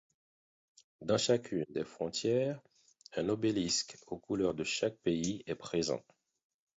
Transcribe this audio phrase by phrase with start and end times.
[1.01, 2.59] Dans chacune des frontières,
[3.15, 6.01] un obélisque au couleur de chaque pays est présent.